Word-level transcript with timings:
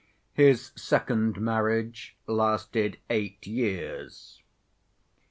His 0.33 0.71
second 0.75 1.39
marriage 1.39 2.17
lasted 2.25 2.97
eight 3.11 3.45
years. 3.45 4.41